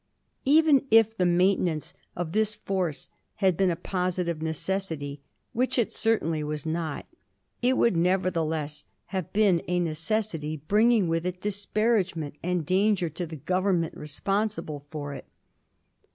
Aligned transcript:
Even 0.45 0.87
if 0.89 1.15
the 1.15 1.27
maintenance 1.27 1.93
of 2.15 2.31
this 2.31 2.55
force 2.55 3.07
had 3.35 3.55
been 3.55 3.69
a 3.69 3.75
positive 3.75 4.41
necessity, 4.41 5.21
which 5.53 5.77
it 5.77 5.91
certainly 5.91 6.43
was 6.43 6.65
not, 6.65 7.05
it 7.61 7.77
would, 7.77 7.95
nevertheless, 7.95 8.85
have 9.13 9.31
been 9.31 9.61
a 9.67 9.79
necessity 9.79 10.57
bringing 10.57 11.07
with 11.07 11.23
it 11.23 11.39
disparagement 11.41 12.33
and 12.41 12.65
danger 12.65 13.09
to 13.09 13.27
the 13.27 13.35
Government 13.35 13.95
responsible 13.95 14.87
for 14.89 15.13
it. 15.13 15.25